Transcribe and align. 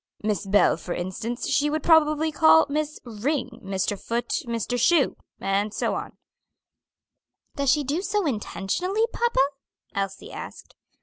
Miss 0.23 0.47
Bell, 0.47 0.77
for 0.77 0.93
instance, 0.95 1.47
she 1.47 1.69
would 1.69 1.83
probably 1.83 2.31
call 2.31 2.65
Miss 2.69 2.99
Ring; 3.05 3.59
Mr. 3.63 4.01
Foot, 4.03 4.29
Mr. 4.47 4.75
Shoe, 4.79 5.15
and 5.39 5.71
so 5.75 5.93
on." 5.93 6.17
"Does 7.55 7.69
she 7.69 7.83
do 7.83 8.01
so 8.01 8.25
intentionally, 8.25 9.05
papa?" 9.13 9.47
Elsie 9.93 10.31
asked. 10.31 10.73